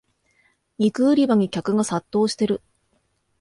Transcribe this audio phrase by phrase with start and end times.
[0.79, 2.63] 肉売り場に客が殺到してる